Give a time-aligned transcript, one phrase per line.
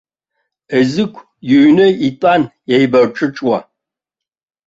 [0.77, 1.19] Езыгә
[1.55, 2.41] иҩны итәан
[2.75, 3.59] еибарҿыҿуа.